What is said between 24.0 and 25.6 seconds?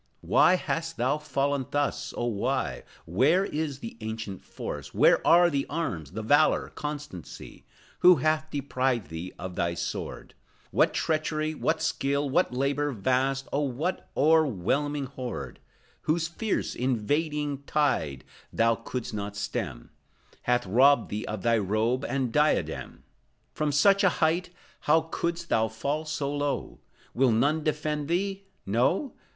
a height how couldst